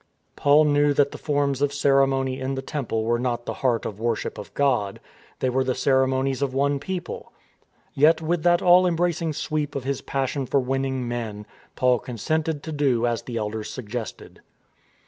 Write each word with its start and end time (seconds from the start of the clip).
Paul 0.35 0.63
knew 0.65 0.93
that 0.95 1.11
the 1.11 1.17
forms 1.19 1.61
of 1.61 1.71
ceremony 1.71 2.39
in 2.39 2.55
the 2.55 2.63
Temple 2.63 3.03
were 3.03 3.19
not 3.19 3.45
the 3.45 3.53
heart 3.61 3.85
of 3.85 3.99
worship 3.99 4.39
of 4.39 4.51
God. 4.55 4.99
They 5.41 5.49
were 5.51 5.63
the 5.63 5.75
ceremonies 5.75 6.41
of 6.41 6.55
one 6.55 6.79
people. 6.79 7.31
Yet, 7.93 8.19
with 8.19 8.41
that 8.41 8.63
all 8.63 8.87
embracing 8.87 9.33
sweep 9.33 9.75
of 9.75 9.83
his 9.83 10.01
passion 10.01 10.47
for 10.47 10.59
winning 10.59 11.07
men, 11.07 11.45
Paul 11.75 11.99
consented 11.99 12.63
to 12.63 12.71
do 12.71 13.05
as 13.05 13.21
the 13.21 13.37
Elders 13.37 13.69
suggested. 13.69 14.41